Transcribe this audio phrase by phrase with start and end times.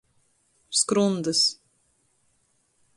[0.79, 1.41] Skrundys.